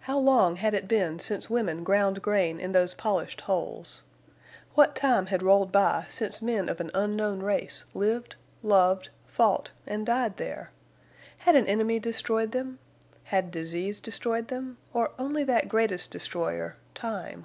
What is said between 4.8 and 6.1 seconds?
time had rolled by